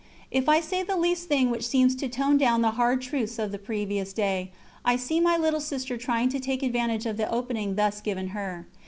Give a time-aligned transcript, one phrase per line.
[0.31, 3.51] If I say the least thing which seems to tone down the hard truths of
[3.51, 4.51] the previous day,
[4.83, 8.65] I see my little Sister trying to take advantage of the opening thus given her.